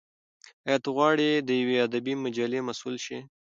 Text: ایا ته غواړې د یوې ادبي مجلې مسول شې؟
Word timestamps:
ایا 0.67 0.77
ته 0.83 0.89
غواړې 0.95 1.29
د 1.47 1.49
یوې 1.61 1.77
ادبي 1.87 2.13
مجلې 2.23 2.59
مسول 2.67 2.95
شې؟ 3.05 3.17